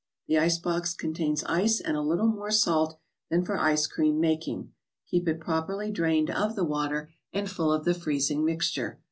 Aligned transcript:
The 0.25 0.39
ice 0.39 0.57
box 0.57 0.95
contains 0.95 1.43
ice 1.43 1.79
and 1.79 1.95
a 1.95 2.01
little 2.01 2.25
more 2.25 2.49
salt 2.49 2.97
than 3.29 3.45
for 3.45 3.59
ice 3.59 3.85
cream 3.85 4.19
mak¬ 4.19 4.47
ing. 4.47 4.71
Keep 5.05 5.27
it 5.27 5.39
properly 5.39 5.91
drained 5.91 6.31
of 6.31 6.55
the 6.55 6.65
water, 6.65 7.11
and 7.33 7.47
full 7.47 7.71
of 7.71 7.85
the 7.85 7.93
freezing 7.93 8.43
mixture. 8.43 8.99